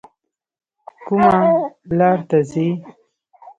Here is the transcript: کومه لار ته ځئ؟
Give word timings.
کومه 1.07 1.33
لار 1.97 2.19
ته 2.29 2.37
ځئ؟ 2.49 2.67